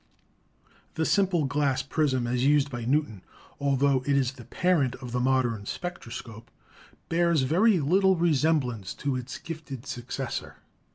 [0.95, 3.21] The simple glass prism as used by Newton,
[3.61, 6.49] altho it is the parent of the modern spectroscope,
[7.07, 10.55] bears very little resemblance to its gifted successor.